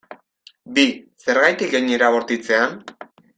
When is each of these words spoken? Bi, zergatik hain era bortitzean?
Bi, 0.77 0.85
zergatik 1.25 1.77
hain 1.81 1.93
era 1.99 2.11
bortitzean? 2.17 2.75